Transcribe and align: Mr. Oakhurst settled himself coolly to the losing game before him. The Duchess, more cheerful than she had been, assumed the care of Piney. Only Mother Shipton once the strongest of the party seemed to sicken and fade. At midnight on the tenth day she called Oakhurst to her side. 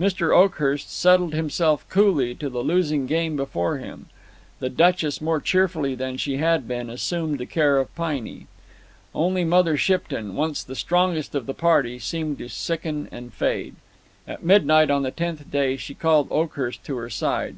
Mr. 0.00 0.34
Oakhurst 0.34 0.90
settled 0.90 1.34
himself 1.34 1.86
coolly 1.90 2.34
to 2.36 2.48
the 2.48 2.62
losing 2.62 3.04
game 3.04 3.36
before 3.36 3.76
him. 3.76 4.06
The 4.58 4.70
Duchess, 4.70 5.20
more 5.20 5.38
cheerful 5.38 5.94
than 5.94 6.16
she 6.16 6.38
had 6.38 6.66
been, 6.66 6.88
assumed 6.88 7.36
the 7.36 7.44
care 7.44 7.76
of 7.76 7.94
Piney. 7.94 8.46
Only 9.14 9.44
Mother 9.44 9.76
Shipton 9.76 10.34
once 10.34 10.64
the 10.64 10.76
strongest 10.76 11.34
of 11.34 11.44
the 11.44 11.52
party 11.52 11.98
seemed 11.98 12.38
to 12.38 12.48
sicken 12.48 13.06
and 13.12 13.34
fade. 13.34 13.76
At 14.26 14.42
midnight 14.42 14.90
on 14.90 15.02
the 15.02 15.10
tenth 15.10 15.50
day 15.50 15.76
she 15.76 15.92
called 15.92 16.28
Oakhurst 16.30 16.82
to 16.84 16.96
her 16.96 17.10
side. 17.10 17.56